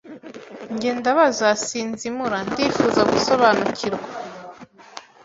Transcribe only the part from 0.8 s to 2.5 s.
ndabaza sinzimura,